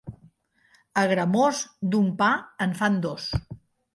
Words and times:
A 1.01 1.01
Gramós, 1.11 1.59
d'un 1.95 2.09
pa 2.21 2.31
en 2.67 2.75
fan 2.79 2.97
dos. 3.07 3.29